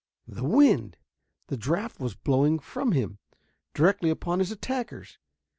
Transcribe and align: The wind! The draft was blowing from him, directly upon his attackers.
The 0.27 0.43
wind! 0.43 0.97
The 1.45 1.57
draft 1.57 1.99
was 1.99 2.15
blowing 2.15 2.57
from 2.57 2.93
him, 2.93 3.19
directly 3.75 4.09
upon 4.09 4.39
his 4.39 4.49
attackers. 4.51 5.19